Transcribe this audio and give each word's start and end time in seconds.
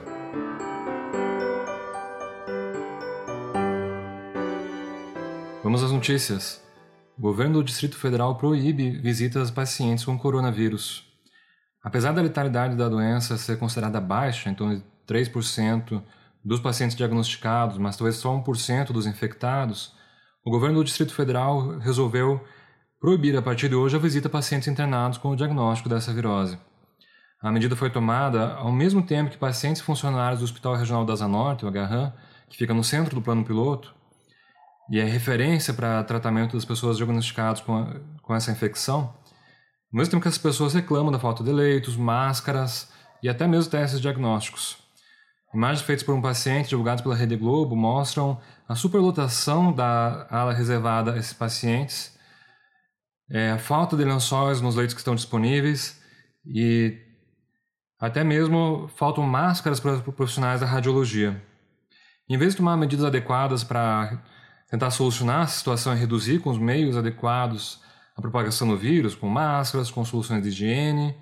Vamos 5.63 5.83
às 5.83 5.91
notícias. 5.91 6.59
O 7.15 7.21
governo 7.21 7.59
do 7.59 7.63
Distrito 7.63 7.95
Federal 7.95 8.35
proíbe 8.35 8.97
visitas 8.97 9.51
a 9.51 9.53
pacientes 9.53 10.03
com 10.03 10.17
coronavírus. 10.17 11.05
Apesar 11.83 12.13
da 12.13 12.21
letalidade 12.21 12.75
da 12.75 12.89
doença 12.89 13.37
ser 13.37 13.59
considerada 13.59 14.01
baixa, 14.01 14.49
em 14.49 14.55
torno 14.55 14.77
de 14.77 14.83
3% 15.07 16.01
dos 16.43 16.59
pacientes 16.59 16.97
diagnosticados, 16.97 17.77
mas 17.77 17.95
talvez 17.95 18.15
só 18.15 18.35
1% 18.35 18.91
dos 18.91 19.05
infectados, 19.05 19.93
o 20.43 20.49
governo 20.49 20.79
do 20.79 20.83
Distrito 20.83 21.13
Federal 21.13 21.77
resolveu 21.77 22.43
proibir 22.99 23.37
a 23.37 23.41
partir 23.41 23.69
de 23.69 23.75
hoje 23.75 23.95
a 23.95 23.99
visita 23.99 24.29
a 24.29 24.31
pacientes 24.31 24.67
internados 24.67 25.19
com 25.19 25.29
o 25.29 25.35
diagnóstico 25.35 25.87
dessa 25.87 26.11
virose. 26.11 26.57
A 27.39 27.51
medida 27.51 27.75
foi 27.75 27.91
tomada 27.91 28.55
ao 28.55 28.71
mesmo 28.71 29.03
tempo 29.03 29.29
que 29.29 29.37
pacientes 29.37 29.83
funcionários 29.83 30.39
do 30.39 30.45
Hospital 30.45 30.75
Regional 30.75 31.05
da 31.05 31.27
Norte, 31.27 31.67
o 31.67 31.69
HRAM, 31.69 32.11
que 32.49 32.57
fica 32.57 32.73
no 32.73 32.83
centro 32.83 33.13
do 33.13 33.21
plano 33.21 33.45
piloto, 33.45 34.00
e 34.91 34.99
é 34.99 35.05
referência 35.05 35.73
para 35.73 36.03
tratamento 36.03 36.57
das 36.57 36.65
pessoas 36.65 36.97
diagnosticadas 36.97 37.61
com, 37.61 37.85
com 38.21 38.35
essa 38.35 38.51
infecção, 38.51 39.15
ao 39.93 39.97
mesmo 39.97 40.11
tempo 40.11 40.21
que 40.21 40.27
as 40.27 40.37
pessoas 40.37 40.73
reclamam 40.73 41.13
da 41.13 41.17
falta 41.17 41.41
de 41.45 41.51
leitos, 41.51 41.95
máscaras 41.95 42.91
e 43.23 43.29
até 43.29 43.47
mesmo 43.47 43.71
testes 43.71 44.01
diagnósticos. 44.01 44.77
Imagens 45.53 45.81
feitas 45.81 46.03
por 46.03 46.13
um 46.13 46.21
paciente 46.21 46.69
divulgadas 46.69 47.01
pela 47.01 47.15
Rede 47.15 47.37
Globo 47.37 47.73
mostram 47.73 48.39
a 48.67 48.75
superlotação 48.75 49.71
da 49.71 50.27
ala 50.29 50.53
reservada 50.53 51.13
a 51.13 51.17
esses 51.17 51.33
pacientes, 51.33 52.17
é, 53.29 53.51
a 53.51 53.57
falta 53.57 53.95
de 53.95 54.03
lençóis 54.03 54.59
nos 54.59 54.75
leitos 54.75 54.93
que 54.93 54.99
estão 54.99 55.15
disponíveis 55.15 56.01
e 56.45 56.97
até 57.97 58.25
mesmo 58.25 58.89
faltam 58.97 59.23
máscaras 59.23 59.79
para 59.79 59.99
profissionais 59.99 60.59
da 60.59 60.65
radiologia. 60.65 61.41
Em 62.29 62.37
vez 62.37 62.51
de 62.51 62.57
tomar 62.57 62.75
medidas 62.75 63.05
adequadas 63.05 63.63
para 63.63 64.21
tentar 64.71 64.89
solucionar 64.89 65.41
a 65.41 65.47
situação 65.47 65.93
e 65.93 65.99
reduzir 65.99 66.39
com 66.39 66.49
os 66.49 66.57
meios 66.57 66.95
adequados 66.95 67.81
a 68.15 68.21
propagação 68.21 68.69
do 68.69 68.77
vírus, 68.77 69.13
com 69.13 69.27
máscaras, 69.27 69.91
com 69.91 70.03
soluções 70.05 70.41
de 70.41 70.47
higiene. 70.47 71.13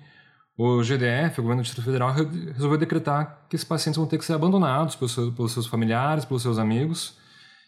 O 0.56 0.82
GDF, 0.82 1.40
o 1.40 1.42
Governo 1.42 1.62
do 1.62 1.64
Distrito 1.64 1.84
Federal, 1.84 2.12
resolveu 2.12 2.78
decretar 2.78 3.46
que 3.48 3.56
esses 3.56 3.66
pacientes 3.66 3.98
vão 3.98 4.06
ter 4.06 4.18
que 4.18 4.24
ser 4.24 4.34
abandonados 4.34 4.94
pelos 4.94 5.12
seus, 5.12 5.34
pelos 5.34 5.52
seus 5.52 5.66
familiares, 5.66 6.24
pelos 6.24 6.42
seus 6.42 6.58
amigos, 6.58 7.18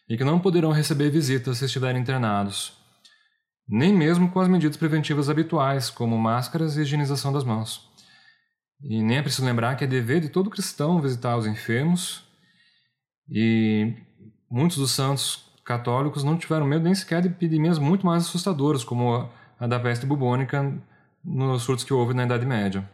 e 0.08 0.16
que 0.16 0.22
não 0.22 0.38
poderão 0.38 0.70
receber 0.70 1.10
visitas 1.10 1.58
se 1.58 1.64
estiverem 1.64 2.00
internados, 2.00 2.74
nem 3.68 3.92
mesmo 3.92 4.30
com 4.30 4.38
as 4.38 4.48
medidas 4.48 4.76
preventivas 4.76 5.28
habituais, 5.28 5.90
como 5.90 6.16
máscaras 6.18 6.76
e 6.76 6.82
higienização 6.82 7.32
das 7.32 7.44
mãos. 7.44 7.90
E 8.82 9.02
nem 9.02 9.18
é 9.18 9.22
preciso 9.22 9.46
lembrar 9.46 9.74
que 9.76 9.84
é 9.84 9.86
dever 9.86 10.20
de 10.20 10.28
todo 10.28 10.50
cristão 10.50 11.00
visitar 11.00 11.36
os 11.36 11.46
enfermos, 11.46 12.24
e 13.28 13.94
muitos 14.50 14.76
dos 14.76 14.90
santos 14.90 15.51
católicos 15.64 16.24
não 16.24 16.36
tiveram 16.36 16.66
medo 16.66 16.84
nem 16.84 16.94
sequer 16.94 17.22
de 17.22 17.28
epidemias 17.28 17.78
muito 17.78 18.04
mais 18.04 18.24
assustadoras, 18.24 18.84
como 18.84 19.28
a 19.58 19.66
da 19.66 19.78
peste 19.78 20.04
bubônica 20.04 20.76
nos 21.24 21.62
surtos 21.62 21.84
que 21.84 21.94
houve 21.94 22.14
na 22.14 22.24
Idade 22.24 22.44
Média. 22.44 22.88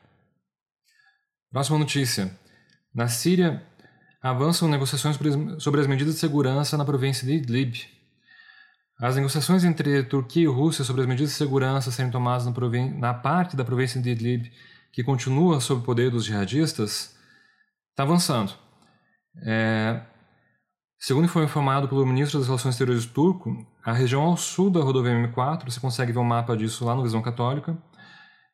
Próxima 1.51 1.79
notícia. 1.79 2.37
Na 2.95 3.09
Síria, 3.09 3.63
avançam 4.21 4.69
negociações 4.69 5.19
sobre 5.59 5.81
as 5.81 5.87
medidas 5.87 6.15
de 6.15 6.21
segurança 6.21 6.77
na 6.77 6.85
província 6.85 7.27
de 7.27 7.35
Idlib. 7.35 7.87
As 9.01 9.17
negociações 9.17 9.65
entre 9.65 10.03
Turquia 10.03 10.43
e 10.43 10.47
Rússia 10.47 10.85
sobre 10.85 11.03
as 11.03 11.09
medidas 11.09 11.31
de 11.31 11.37
segurança 11.37 11.91
serem 11.91 12.11
tomadas 12.11 12.45
na, 12.45 12.53
na 12.99 13.15
parte 13.15 13.57
da 13.57 13.65
província 13.65 14.01
de 14.03 14.11
Idlib 14.11 14.53
que 14.93 15.05
continua 15.05 15.61
sob 15.61 15.81
o 15.81 15.85
poder 15.85 16.11
dos 16.11 16.25
jihadistas 16.25 17.17
está 17.91 18.03
avançando. 18.03 18.53
É, 19.45 20.03
Segundo 21.01 21.29
foi 21.29 21.45
informado 21.45 21.89
pelo 21.89 22.05
ministro 22.05 22.41
das 22.41 22.49
Relações 22.49 22.75
Exteriores 22.75 23.07
turco, 23.07 23.65
a 23.85 23.93
região 23.93 24.23
ao 24.23 24.37
sul 24.37 24.69
da 24.69 24.81
rodovia 24.81 25.13
M4, 25.13 25.65
você 25.65 25.79
consegue 25.79 26.11
ver 26.11 26.19
um 26.19 26.25
mapa 26.25 26.57
disso 26.57 26.85
lá 26.85 26.93
no 26.93 27.05
Visão 27.05 27.23
Católica, 27.23 27.79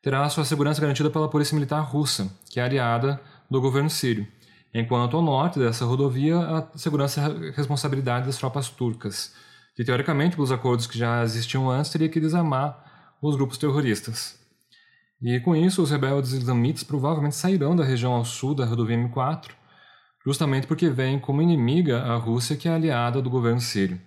terá 0.03 0.29
sua 0.29 0.45
segurança 0.45 0.79
garantida 0.79 1.09
pela 1.09 1.31
Polícia 1.31 1.55
Militar 1.55 1.81
Russa, 1.81 2.31
que 2.51 2.61
é 2.61 2.63
aliada 2.63 3.19
do 3.51 3.63
governo 3.63 3.89
sírio, 3.89 4.29
enquanto 4.75 5.17
ao 5.17 5.23
norte 5.23 5.59
dessa 5.59 5.87
rodovia 5.87 6.39
a 6.39 6.79
segurança 6.79 7.23
é 7.23 7.51
responsabilidade 7.53 8.27
das 8.27 8.37
tropas 8.37 8.69
turcas, 8.69 9.35
que 9.75 9.83
teoricamente, 9.83 10.37
pelos 10.37 10.53
acordos 10.53 10.87
que 10.87 10.99
já 10.99 11.23
existiam 11.23 11.71
antes, 11.71 11.91
teria 11.91 12.11
que 12.11 12.21
desarmar 12.21 13.17
os 13.23 13.37
grupos 13.37 13.57
terroristas. 13.57 14.39
E 15.23 15.41
com 15.41 15.57
isso, 15.57 15.83
os 15.83 15.91
rebeldes 15.91 16.33
islamitas 16.33 16.85
provavelmente 16.85 17.37
sairão 17.37 17.75
da 17.75 17.83
região 17.85 18.13
ao 18.13 18.25
sul 18.27 18.55
da 18.55 18.67
rodovia 18.67 18.99
M4 18.99 19.64
justamente 20.25 20.67
porque 20.67 20.89
vem 20.89 21.19
como 21.19 21.43
inimiga 21.43 22.03
a 22.03 22.17
Rússia, 22.17 22.57
que 22.57 22.69
é 22.69 22.73
aliada 22.73 23.21
do 23.21 23.29
governo 23.29 23.61
sírio. 23.61 24.01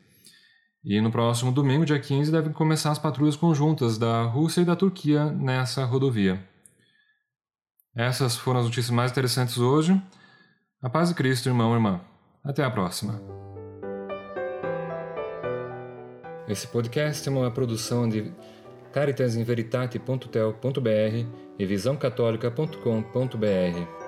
E 0.83 1.00
no 1.01 1.11
próximo 1.11 1.51
domingo, 1.51 1.85
dia 1.85 2.00
15, 2.00 2.31
devem 2.31 2.53
começar 2.53 2.91
as 2.91 3.00
patrulhas 3.00 3.35
conjuntas 3.35 3.97
da 3.97 4.23
Rússia 4.23 4.61
e 4.61 4.66
da 4.66 4.75
Turquia 4.75 5.25
nessa 5.25 5.83
rodovia. 5.83 6.39
Essas 7.95 8.35
foram 8.35 8.61
as 8.61 8.66
notícias 8.66 8.91
mais 8.91 9.11
interessantes 9.11 9.57
hoje. 9.57 10.01
A 10.81 10.89
paz 10.89 11.09
de 11.09 11.16
Cristo, 11.16 11.50
irmão 11.50 11.72
e 11.72 11.73
irmã. 11.73 12.00
Até 12.44 12.63
a 12.63 12.72
próxima. 12.72 13.22
Esse 16.47 16.67
podcast 16.67 17.28
é 17.28 17.31
uma 17.31 17.51
produção 17.51 18.07
de 18.07 18.31
caritasinveritate.tel.br 18.94 21.25
e 21.59 21.66
visãocatólica.com.br. 21.66 24.06